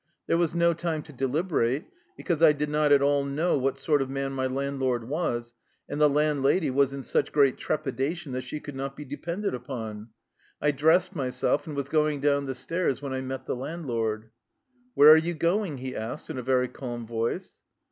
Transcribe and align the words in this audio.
There 0.25 0.35
was 0.37 0.55
no 0.55 0.73
time 0.73 1.03
to 1.03 1.13
delib 1.13 1.49
erate, 1.49 1.85
because 2.17 2.41
I 2.41 2.53
did 2.53 2.69
not 2.71 2.91
at 2.91 3.03
all 3.03 3.23
know 3.23 3.55
what 3.59 3.77
sort 3.77 4.01
of 4.01 4.09
man 4.09 4.31
my 4.33 4.47
landlord 4.47 5.07
was, 5.07 5.53
and 5.87 6.01
the 6.01 6.09
landlady 6.09 6.71
was 6.71 6.91
in 6.91 7.03
such 7.03 7.31
great 7.31 7.55
trepidation 7.55 8.31
that 8.31 8.41
she 8.41 8.59
could 8.59 8.75
not 8.75 8.95
be 8.97 9.05
de 9.05 9.17
pended 9.17 9.53
upon. 9.53 10.09
I 10.59 10.71
dressed 10.71 11.15
myself, 11.15 11.67
and 11.67 11.75
was 11.75 11.87
going 11.89 12.19
down 12.19 12.45
the 12.45 12.55
stairs 12.55 12.99
when 12.99 13.13
I 13.13 13.21
met 13.21 13.45
the 13.45 13.55
landlord." 13.55 14.31
Where 14.95 15.09
are 15.11 15.17
you 15.17 15.35
going?" 15.35 15.77
he 15.77 15.95
asked 15.95 16.31
in 16.31 16.39
a 16.39 16.41
very 16.41 16.67
calm 16.67 17.05
voice. 17.05 17.59